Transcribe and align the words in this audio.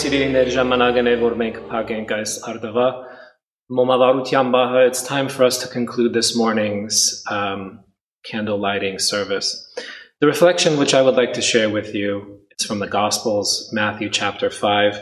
սիրելիներ, 0.00 0.48
ժամանակն 0.54 1.08
է, 1.10 1.12
որ 1.20 1.34
մենք 1.36 1.56
փակենք 1.68 2.12
այս 2.16 2.30
արդվա 2.48 2.84
մոմավարության 3.76 4.52
բահը. 4.54 4.84
It's 4.88 5.02
time 5.04 5.28
for 5.28 5.44
us 5.44 5.58
to 5.62 5.68
conclude 5.68 6.14
this 6.14 6.34
morning's 6.34 7.22
um, 7.30 7.84
candle 8.24 8.58
lighting 8.58 8.98
service. 8.98 9.50
The 10.20 10.28
reflection 10.28 10.78
which 10.78 10.94
I 10.94 11.02
would 11.02 11.16
like 11.16 11.34
to 11.34 11.42
share 11.42 11.68
with 11.68 11.94
you 11.94 12.40
is 12.58 12.64
from 12.64 12.78
the 12.78 12.86
Gospels, 12.86 13.68
Matthew 13.70 14.08
chapter 14.08 14.48
5, 14.48 14.96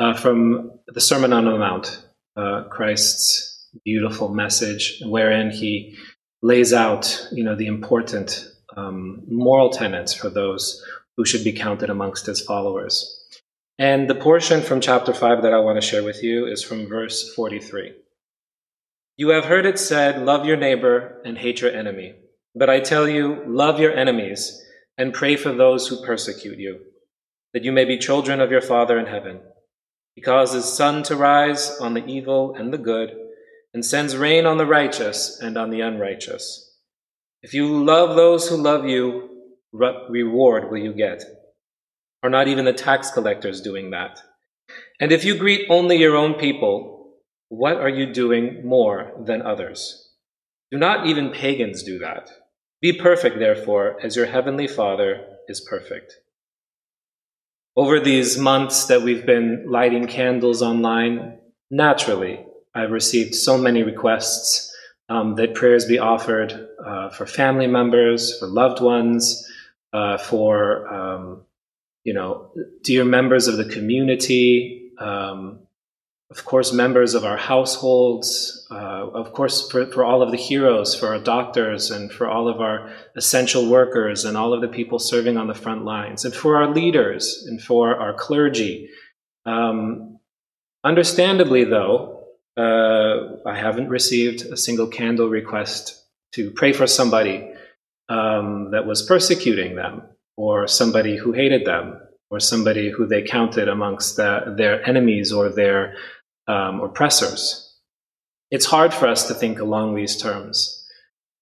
uh, 0.00 0.14
from 0.14 0.72
the 0.88 1.00
Sermon 1.00 1.32
on 1.32 1.44
the 1.44 1.56
Mount, 1.56 2.02
uh, 2.36 2.64
Christ's 2.64 3.68
beautiful 3.84 4.34
message, 4.34 5.02
wherein 5.06 5.52
he 5.52 5.96
lays 6.42 6.72
out, 6.72 7.28
you 7.30 7.44
know, 7.44 7.54
the 7.54 7.68
important 7.68 8.50
um, 8.76 9.22
moral 9.28 9.70
tenets 9.70 10.12
for 10.12 10.30
those 10.30 10.82
who 11.16 11.24
should 11.24 11.44
be 11.44 11.52
counted 11.52 11.90
amongst 11.90 12.26
his 12.26 12.40
followers. 12.40 13.19
And 13.79 14.09
the 14.09 14.15
portion 14.15 14.61
from 14.61 14.81
chapter 14.81 15.13
5 15.13 15.41
that 15.41 15.53
I 15.53 15.59
want 15.59 15.81
to 15.81 15.87
share 15.87 16.03
with 16.03 16.23
you 16.23 16.45
is 16.45 16.63
from 16.63 16.87
verse 16.87 17.33
43. 17.33 17.93
You 19.17 19.29
have 19.29 19.45
heard 19.45 19.65
it 19.65 19.79
said, 19.79 20.23
Love 20.23 20.45
your 20.45 20.57
neighbor 20.57 21.21
and 21.25 21.37
hate 21.37 21.61
your 21.61 21.71
enemy. 21.71 22.15
But 22.55 22.69
I 22.69 22.79
tell 22.79 23.07
you, 23.07 23.43
love 23.47 23.79
your 23.79 23.93
enemies 23.93 24.61
and 24.97 25.13
pray 25.13 25.35
for 25.35 25.53
those 25.53 25.87
who 25.87 26.05
persecute 26.05 26.59
you, 26.59 26.79
that 27.53 27.63
you 27.63 27.71
may 27.71 27.85
be 27.85 27.97
children 27.97 28.39
of 28.39 28.51
your 28.51 28.61
Father 28.61 28.99
in 28.99 29.05
heaven. 29.05 29.39
He 30.15 30.21
causes 30.21 30.65
sun 30.65 31.03
to 31.03 31.15
rise 31.15 31.77
on 31.79 31.93
the 31.93 32.05
evil 32.05 32.53
and 32.55 32.73
the 32.73 32.77
good, 32.77 33.15
and 33.73 33.85
sends 33.85 34.17
rain 34.17 34.45
on 34.45 34.57
the 34.57 34.65
righteous 34.65 35.39
and 35.39 35.57
on 35.57 35.69
the 35.69 35.81
unrighteous. 35.81 36.75
If 37.41 37.53
you 37.53 37.83
love 37.83 38.15
those 38.15 38.49
who 38.49 38.57
love 38.57 38.85
you, 38.85 39.29
what 39.71 40.09
reward 40.09 40.69
will 40.69 40.77
you 40.77 40.93
get? 40.93 41.23
Are 42.23 42.29
not 42.29 42.47
even 42.47 42.65
the 42.65 42.73
tax 42.73 43.11
collectors 43.11 43.61
doing 43.61 43.91
that? 43.91 44.21
And 44.99 45.11
if 45.11 45.25
you 45.25 45.35
greet 45.35 45.67
only 45.69 45.97
your 45.97 46.15
own 46.15 46.35
people, 46.35 47.15
what 47.49 47.77
are 47.77 47.89
you 47.89 48.13
doing 48.13 48.65
more 48.65 49.11
than 49.19 49.41
others? 49.41 50.09
Do 50.71 50.77
not 50.77 51.07
even 51.07 51.31
pagans 51.31 51.83
do 51.83 51.99
that? 51.99 52.29
Be 52.81 52.93
perfect, 52.93 53.39
therefore, 53.39 53.99
as 54.01 54.15
your 54.15 54.25
heavenly 54.25 54.67
Father 54.67 55.25
is 55.47 55.59
perfect. 55.61 56.13
Over 57.75 57.99
these 57.99 58.37
months 58.37 58.85
that 58.85 59.01
we've 59.01 59.25
been 59.25 59.65
lighting 59.67 60.07
candles 60.07 60.61
online, 60.61 61.39
naturally, 61.69 62.45
I've 62.73 62.91
received 62.91 63.35
so 63.35 63.57
many 63.57 63.83
requests 63.83 64.73
um, 65.09 65.35
that 65.35 65.55
prayers 65.55 65.85
be 65.85 65.99
offered 65.99 66.67
uh, 66.85 67.09
for 67.09 67.25
family 67.25 67.67
members, 67.67 68.39
for 68.39 68.47
loved 68.47 68.81
ones, 68.81 69.45
uh, 69.93 70.17
for 70.17 70.87
um, 70.87 71.43
you 72.03 72.13
know 72.13 72.51
dear 72.83 73.05
members 73.05 73.47
of 73.47 73.57
the 73.57 73.65
community, 73.65 74.91
um, 74.99 75.59
of 76.31 76.45
course, 76.45 76.71
members 76.71 77.13
of 77.13 77.25
our 77.25 77.35
households, 77.35 78.65
uh, 78.71 79.09
of 79.09 79.33
course, 79.33 79.69
for, 79.69 79.85
for 79.87 80.05
all 80.05 80.21
of 80.21 80.31
the 80.31 80.37
heroes, 80.37 80.95
for 80.95 81.07
our 81.07 81.19
doctors, 81.19 81.91
and 81.91 82.09
for 82.09 82.29
all 82.29 82.47
of 82.47 82.61
our 82.61 82.89
essential 83.17 83.69
workers, 83.69 84.23
and 84.23 84.37
all 84.37 84.53
of 84.53 84.61
the 84.61 84.69
people 84.69 84.97
serving 84.97 85.35
on 85.35 85.47
the 85.47 85.53
front 85.53 85.83
lines, 85.83 86.23
and 86.23 86.33
for 86.33 86.55
our 86.55 86.73
leaders, 86.73 87.45
and 87.49 87.61
for 87.61 87.95
our 87.95 88.13
clergy. 88.13 88.89
Um, 89.45 90.19
understandably, 90.85 91.65
though, 91.65 92.23
uh, 92.55 93.35
I 93.45 93.57
haven't 93.57 93.89
received 93.89 94.45
a 94.45 94.55
single 94.55 94.87
candle 94.87 95.27
request 95.27 96.01
to 96.33 96.51
pray 96.51 96.71
for 96.71 96.87
somebody 96.87 97.51
um, 98.07 98.71
that 98.71 98.85
was 98.85 99.01
persecuting 99.01 99.75
them, 99.75 100.03
or 100.37 100.67
somebody 100.67 101.17
who 101.17 101.31
hated 101.31 101.65
them, 101.65 101.99
or 102.29 102.39
somebody 102.39 102.89
who 102.89 103.05
they 103.05 103.21
counted 103.21 103.67
amongst 103.67 104.15
the, 104.15 104.53
their 104.57 104.87
enemies 104.87 105.31
or 105.31 105.49
their 105.49 105.95
um, 106.47 106.79
oppressors. 106.81 107.77
It's 108.49 108.65
hard 108.65 108.93
for 108.93 109.07
us 109.07 109.27
to 109.27 109.33
think 109.33 109.59
along 109.59 109.95
these 109.95 110.15
terms. 110.21 110.85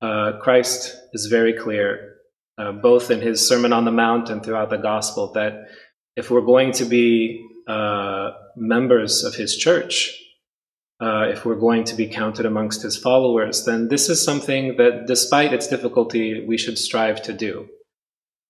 Uh, 0.00 0.32
Christ 0.40 0.96
is 1.12 1.26
very 1.26 1.52
clear, 1.52 2.16
uh, 2.58 2.72
both 2.72 3.10
in 3.10 3.20
his 3.20 3.46
Sermon 3.46 3.72
on 3.72 3.84
the 3.84 3.92
Mount 3.92 4.30
and 4.30 4.42
throughout 4.42 4.70
the 4.70 4.76
Gospel, 4.76 5.32
that 5.32 5.68
if 6.16 6.30
we're 6.30 6.40
going 6.40 6.72
to 6.72 6.84
be 6.84 7.44
uh, 7.68 8.32
members 8.56 9.24
of 9.24 9.34
his 9.34 9.56
church, 9.56 10.18
uh, 11.00 11.28
if 11.28 11.44
we're 11.44 11.56
going 11.56 11.84
to 11.84 11.94
be 11.94 12.06
counted 12.06 12.46
amongst 12.46 12.82
his 12.82 12.96
followers, 12.96 13.64
then 13.64 13.88
this 13.88 14.08
is 14.08 14.24
something 14.24 14.76
that, 14.76 15.06
despite 15.06 15.52
its 15.52 15.68
difficulty, 15.68 16.44
we 16.46 16.58
should 16.58 16.78
strive 16.78 17.22
to 17.22 17.32
do. 17.32 17.68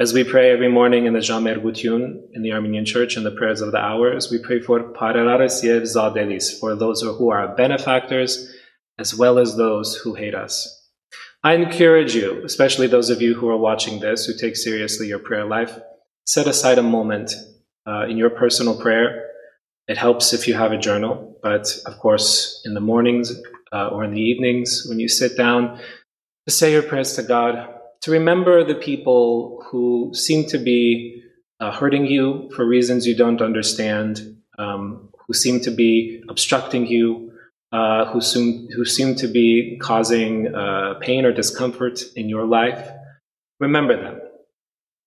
As 0.00 0.12
we 0.12 0.22
pray 0.22 0.52
every 0.52 0.68
morning 0.68 1.06
in 1.06 1.12
the 1.14 1.18
Jamer 1.18 1.60
Gutun, 1.60 2.20
in 2.32 2.42
the 2.42 2.52
Armenian 2.52 2.84
Church, 2.84 3.16
in 3.16 3.24
the 3.24 3.32
prayers 3.32 3.60
of 3.60 3.72
the 3.72 3.78
hours, 3.78 4.30
we 4.30 4.38
pray 4.38 4.60
for 4.60 4.92
Pararares 4.92 5.60
Zadelis, 5.60 6.56
for 6.60 6.76
those 6.76 7.02
who 7.02 7.30
are 7.30 7.56
benefactors, 7.56 8.48
as 8.96 9.12
well 9.16 9.40
as 9.40 9.56
those 9.56 9.96
who 9.96 10.14
hate 10.14 10.36
us. 10.36 10.88
I 11.42 11.54
encourage 11.54 12.14
you, 12.14 12.44
especially 12.44 12.86
those 12.86 13.10
of 13.10 13.20
you 13.20 13.34
who 13.34 13.48
are 13.48 13.56
watching 13.56 13.98
this, 13.98 14.24
who 14.24 14.34
take 14.38 14.54
seriously 14.54 15.08
your 15.08 15.18
prayer 15.18 15.44
life, 15.44 15.76
set 16.26 16.46
aside 16.46 16.78
a 16.78 16.82
moment 16.84 17.32
uh, 17.84 18.06
in 18.06 18.16
your 18.16 18.30
personal 18.30 18.80
prayer. 18.80 19.26
It 19.88 19.98
helps 19.98 20.32
if 20.32 20.46
you 20.46 20.54
have 20.54 20.70
a 20.70 20.78
journal, 20.78 21.40
but 21.42 21.76
of 21.86 21.98
course, 21.98 22.62
in 22.64 22.74
the 22.74 22.80
mornings 22.80 23.32
uh, 23.72 23.88
or 23.88 24.04
in 24.04 24.12
the 24.12 24.22
evenings, 24.22 24.86
when 24.88 25.00
you 25.00 25.08
sit 25.08 25.36
down, 25.36 25.80
to 26.46 26.54
say 26.54 26.70
your 26.70 26.84
prayers 26.84 27.16
to 27.16 27.24
God, 27.24 27.74
to 28.02 28.10
remember 28.10 28.64
the 28.64 28.74
people 28.74 29.64
who 29.70 30.12
seem 30.14 30.46
to 30.46 30.58
be 30.58 31.22
uh, 31.60 31.72
hurting 31.72 32.06
you 32.06 32.50
for 32.54 32.64
reasons 32.64 33.06
you 33.06 33.16
don't 33.16 33.42
understand, 33.42 34.20
um, 34.58 35.08
who 35.26 35.34
seem 35.34 35.60
to 35.60 35.70
be 35.70 36.22
obstructing 36.28 36.86
you, 36.86 37.32
uh, 37.72 38.06
who, 38.06 38.20
seem, 38.20 38.68
who 38.74 38.84
seem 38.84 39.14
to 39.16 39.26
be 39.26 39.78
causing 39.82 40.54
uh, 40.54 40.94
pain 41.00 41.24
or 41.24 41.32
discomfort 41.32 42.00
in 42.14 42.28
your 42.28 42.46
life. 42.46 42.88
Remember 43.60 44.00
them, 44.00 44.20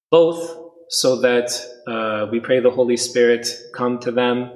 both 0.09 0.57
so 0.89 1.21
that 1.21 1.51
uh, 1.87 2.27
we 2.29 2.41
pray 2.41 2.59
the 2.59 2.69
Holy 2.69 2.97
Spirit 2.97 3.47
come 3.73 3.97
to 3.99 4.11
them, 4.11 4.51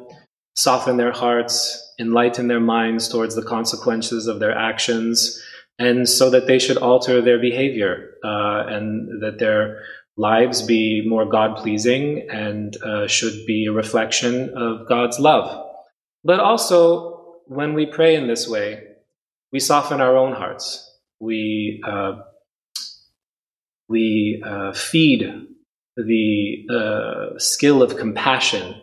soften 0.57 0.97
their 0.97 1.13
hearts, 1.13 1.81
enlighten 1.97 2.49
their 2.49 2.59
minds 2.59 3.07
towards 3.07 3.35
the 3.35 3.41
consequences 3.41 4.27
of 4.27 4.39
their 4.39 4.55
actions 4.55 5.41
and 5.77 6.07
so 6.07 6.29
that 6.29 6.47
they 6.47 6.59
should 6.59 6.77
alter 6.77 7.21
their 7.21 7.39
behavior 7.39 8.11
uh, 8.23 8.65
and 8.67 9.21
that 9.21 9.39
their 9.39 9.81
lives 10.17 10.61
be 10.61 11.03
more 11.05 11.25
God 11.25 11.57
pleasing 11.57 12.27
and 12.31 12.75
uh, 12.81 13.07
should 13.07 13.45
be 13.45 13.65
a 13.65 13.73
reflection 13.73 14.53
of 14.55 14.87
God's 14.87 15.19
love. 15.19 15.65
But 16.23 16.39
also, 16.39 17.41
when 17.47 17.73
we 17.73 17.85
pray 17.85 18.15
in 18.15 18.27
this 18.27 18.47
way, 18.47 18.81
we 19.51 19.59
soften 19.59 20.01
our 20.01 20.17
own 20.17 20.33
hearts. 20.33 20.89
We 21.19 21.81
uh, 21.85 22.21
we 23.87 24.41
uh, 24.45 24.73
feed 24.73 25.29
the 25.95 26.65
uh, 26.69 27.39
skill 27.39 27.83
of 27.83 27.97
compassion 27.97 28.81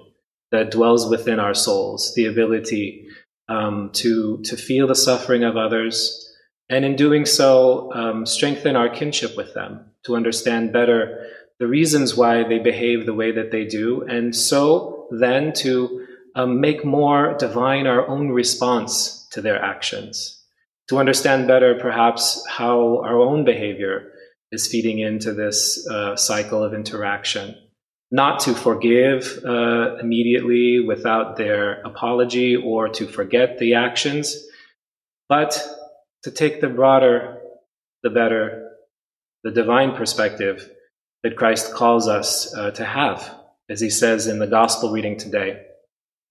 that 0.50 0.70
dwells 0.70 1.08
within 1.10 1.40
our 1.40 1.54
souls, 1.54 2.14
the 2.14 2.26
ability 2.26 3.06
um, 3.48 3.90
to 3.94 4.40
to 4.44 4.56
feel 4.56 4.86
the 4.86 4.94
suffering 4.94 5.44
of 5.44 5.56
others, 5.56 6.31
and 6.72 6.86
in 6.86 6.96
doing 6.96 7.26
so, 7.26 7.92
um, 7.92 8.24
strengthen 8.24 8.76
our 8.76 8.88
kinship 8.88 9.36
with 9.36 9.52
them 9.52 9.84
to 10.04 10.16
understand 10.16 10.72
better 10.72 11.26
the 11.58 11.66
reasons 11.66 12.16
why 12.16 12.42
they 12.42 12.58
behave 12.58 13.04
the 13.04 13.12
way 13.14 13.30
that 13.30 13.52
they 13.52 13.66
do, 13.66 14.02
and 14.08 14.34
so 14.34 15.06
then 15.10 15.52
to 15.52 16.06
um, 16.34 16.60
make 16.60 16.82
more 16.82 17.36
divine 17.38 17.86
our 17.86 18.08
own 18.08 18.30
response 18.30 19.28
to 19.32 19.42
their 19.42 19.62
actions, 19.62 20.42
to 20.88 20.98
understand 20.98 21.46
better 21.46 21.78
perhaps 21.78 22.42
how 22.48 23.02
our 23.04 23.20
own 23.20 23.44
behavior 23.44 24.10
is 24.50 24.66
feeding 24.66 24.98
into 24.98 25.34
this 25.34 25.86
uh, 25.88 26.16
cycle 26.16 26.64
of 26.64 26.72
interaction. 26.72 27.54
Not 28.10 28.40
to 28.40 28.54
forgive 28.54 29.42
uh, 29.44 29.96
immediately 29.96 30.80
without 30.80 31.36
their 31.36 31.82
apology 31.82 32.56
or 32.56 32.88
to 32.88 33.06
forget 33.06 33.58
the 33.58 33.74
actions, 33.74 34.36
but 35.28 35.62
to 36.24 36.30
take 36.30 36.60
the 36.60 36.68
broader, 36.68 37.38
the 38.02 38.10
better, 38.10 38.70
the 39.42 39.50
divine 39.50 39.94
perspective 39.94 40.70
that 41.22 41.36
Christ 41.36 41.72
calls 41.72 42.08
us 42.08 42.54
uh, 42.54 42.70
to 42.72 42.84
have, 42.84 43.34
as 43.68 43.80
he 43.80 43.90
says 43.90 44.26
in 44.26 44.38
the 44.38 44.46
gospel 44.46 44.92
reading 44.92 45.16
today, 45.16 45.62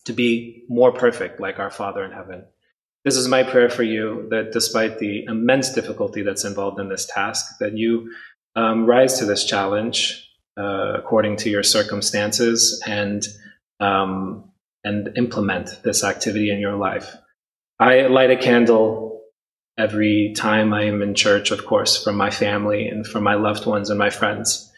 to 0.06 0.14
be 0.14 0.64
more 0.70 0.92
perfect 0.92 1.40
like 1.40 1.60
our 1.60 1.72
Father 1.72 2.04
in 2.04 2.12
heaven. 2.12 2.46
This 3.04 3.16
is 3.16 3.28
my 3.28 3.44
prayer 3.44 3.70
for 3.70 3.84
you 3.84 4.28
that 4.30 4.52
despite 4.52 5.00
the 5.00 5.24
immense 5.26 5.74
difficulty 5.74 6.22
that's 6.22 6.46
involved 6.46 6.80
in 6.80 6.90
this 6.90 7.06
task, 7.06 7.58
that 7.60 7.78
you 7.78 8.12
um, 8.56 8.86
rise 8.86 9.18
to 9.20 9.26
this 9.26 9.46
challenge 9.46 10.28
uh, 10.58 10.94
according 10.96 11.38
to 11.38 11.50
your 11.50 11.64
circumstances 11.64 12.82
and 12.86 13.26
um, 13.80 14.52
and 14.84 15.18
implement 15.18 15.82
this 15.84 16.04
activity 16.04 16.52
in 16.52 16.60
your 16.60 16.76
life. 16.76 17.16
I 17.80 18.08
light 18.08 18.30
a 18.30 18.38
candle 18.38 19.11
every 19.78 20.34
time 20.36 20.74
I 20.74 20.84
am 20.84 21.02
in 21.02 21.16
church, 21.16 21.52
of 21.52 21.66
course, 21.66 22.04
from 22.04 22.16
my 22.16 22.30
family 22.30 22.88
and 22.88 23.06
from 23.06 23.24
my 23.24 23.36
loved 23.36 23.66
ones 23.66 23.90
and 23.90 23.98
my 23.98 24.10
friends. 24.10 24.72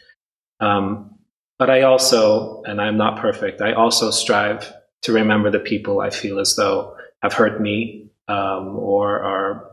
Um, 0.60 1.18
but 1.58 1.70
I 1.70 1.82
also, 1.82 2.62
and 2.64 2.80
I'm 2.80 2.96
not 2.96 3.20
perfect, 3.20 3.60
I 3.60 3.72
also 3.72 4.10
strive 4.10 4.72
to 5.02 5.12
remember 5.12 5.50
the 5.50 5.60
people 5.60 6.00
I 6.00 6.10
feel 6.10 6.38
as 6.38 6.56
though 6.56 6.96
have 7.22 7.32
hurt 7.32 7.60
me 7.60 8.10
um, 8.28 8.76
or 8.76 9.20
are 9.20 9.70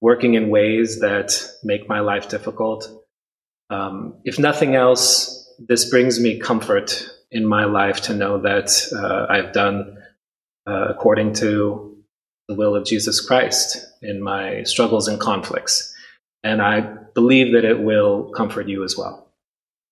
working 0.00 0.34
in 0.34 0.50
ways 0.50 1.00
that 1.00 1.32
make 1.62 1.88
my 1.88 2.00
life 2.00 2.28
difficult. 2.28 2.86
Um, 3.70 4.20
if 4.24 4.38
nothing 4.38 4.74
else, 4.74 5.50
this 5.58 5.88
brings 5.88 6.20
me 6.20 6.38
comfort 6.38 7.08
in 7.30 7.46
my 7.46 7.64
life 7.64 8.02
to 8.02 8.14
know 8.14 8.40
that 8.42 8.70
uh, 8.94 9.26
I've 9.32 9.52
done 9.52 9.96
uh, 10.66 10.86
according 10.90 11.34
to 11.34 11.93
the 12.47 12.55
will 12.55 12.75
of 12.75 12.85
Jesus 12.85 13.21
Christ 13.21 13.77
in 14.01 14.21
my 14.21 14.63
struggles 14.63 15.07
and 15.07 15.19
conflicts. 15.19 15.93
And 16.43 16.61
I 16.61 16.81
believe 17.13 17.53
that 17.53 17.65
it 17.65 17.79
will 17.79 18.31
comfort 18.31 18.67
you 18.67 18.83
as 18.83 18.97
well. 18.97 19.27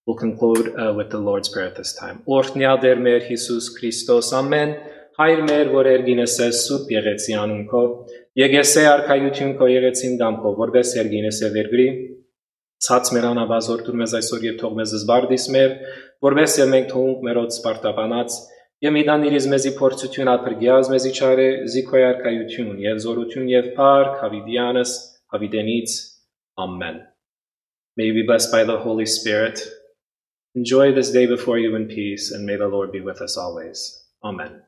We'll 0.06 0.18
conclude 0.18 0.74
uh, 0.80 0.94
with 0.94 1.10
the 1.10 1.20
Lord's 1.20 1.50
Prayer 1.50 1.68
at 1.68 1.76
this 1.76 1.94
time. 1.94 2.24
Օրհնյալ 2.26 2.78
Տեր 2.84 3.02
մեր 3.08 3.26
Հիսուս 3.28 3.66
Քրիստոս 3.78 4.30
ամեն 4.40 4.72
հայր 5.20 5.42
մեր 5.50 5.72
որ 5.74 5.90
երգինես 5.92 6.36
սուրբ 6.62 6.92
եղեցի 6.94 7.36
անուն 7.42 7.64
քո 7.72 7.82
եկեսե 8.40 8.84
արքայություն 8.92 9.56
քո 9.60 9.70
եղեցին 9.74 10.16
դամքով 10.22 10.60
որպես 10.62 10.94
երգինես 10.98 11.40
վերգրի 11.58 11.88
ցած 12.88 13.10
մեր 13.16 13.26
անաբազոր 13.32 13.84
դու 13.88 13.96
մեզ 14.02 14.14
այսօր 14.20 14.46
եւ 14.48 14.60
թող 14.62 14.76
մեզ 14.78 14.94
զբարդիս 15.00 15.48
մեր 15.56 15.74
որպես 16.28 16.58
մենք 16.74 16.92
թողunk 16.92 17.26
մերոց 17.26 17.58
սպարտաբանած 17.58 18.38
Եմ 18.86 19.00
իդանիրիզ 19.02 19.48
մեզի 19.54 19.72
փորձություն 19.80 20.30
ափրգյազ 20.34 20.92
մեզի 20.94 21.14
չարե 21.18 21.48
զիքոյ 21.76 22.04
արքայություն 22.12 22.76
եւ 22.84 23.00
զորություն 23.08 23.50
եւ 23.54 23.72
փառք 23.80 24.22
հավիդյանս 24.26 24.94
հավիդենից 25.34 25.98
Amen. 26.58 27.06
May 27.98 28.06
you 28.06 28.14
be 28.14 28.24
blessed 28.24 28.52
by 28.52 28.64
the 28.64 28.80
Holy 28.80 29.06
Spirit. 29.06 29.62
Enjoy 30.56 30.92
this 30.92 31.12
day 31.12 31.28
before 31.28 31.60
you 31.60 31.76
in 31.76 31.88
peace, 31.88 32.32
and 32.32 32.48
may 32.48 32.56
the 32.56 32.68
Lord 32.68 32.92
be 32.92 33.00
with 33.00 33.22
us 33.22 33.38
always. 33.38 34.04
Amen. 34.24 34.64